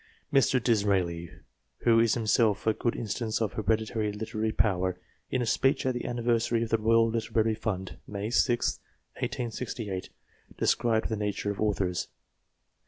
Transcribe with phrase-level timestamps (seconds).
[0.33, 0.57] Mr.
[0.59, 1.29] Disraeli,
[1.81, 4.97] who is himself a good instance of hereditary literary power,
[5.29, 8.79] in a speech at the anniversary of the Royal Literary Fund, May 6,
[9.17, 10.09] 1868,
[10.57, 12.07] described the nature of authors.